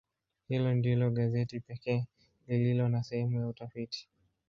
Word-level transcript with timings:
Hili 0.49 0.73
ndilo 0.75 1.11
gazeti 1.11 1.59
pekee 1.59 2.07
lililo 2.47 2.89
na 2.89 3.03
sehemu 3.03 3.39
ya 3.39 3.47
utafiti. 3.47 4.09